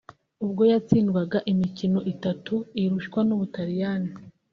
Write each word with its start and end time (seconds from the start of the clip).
ubwo 0.45 0.61
yatsindwaga 0.71 1.37
imikino 1.51 1.99
itatu 2.13 2.53
irushwa 2.81 3.19
n’Ubutaliyani 3.27 4.11